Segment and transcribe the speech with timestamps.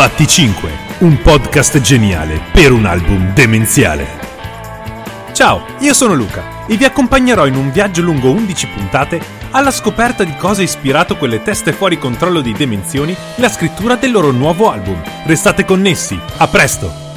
[0.00, 0.70] Sbatti 5,
[1.00, 4.06] un podcast geniale per un album demenziale.
[5.32, 10.24] Ciao, io sono Luca e vi accompagnerò in un viaggio lungo 11 puntate alla scoperta
[10.24, 14.70] di cosa ha ispirato quelle teste fuori controllo di Demenzioni la scrittura del loro nuovo
[14.70, 15.02] album.
[15.26, 17.09] Restate connessi, a presto!